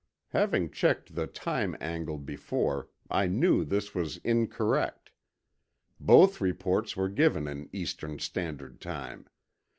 Having 0.29 0.71
checked 0.71 1.13
the 1.13 1.27
time 1.27 1.77
angle 1.79 2.17
before, 2.17 2.89
I 3.11 3.27
knew 3.27 3.63
this 3.63 3.93
was 3.93 4.17
incorrect. 4.23 5.11
Both 5.99 6.41
reports 6.41 6.97
were 6.97 7.07
given 7.07 7.47
in 7.47 7.69
eastern 7.71 8.17
standard 8.17 8.81
time. 8.81 9.27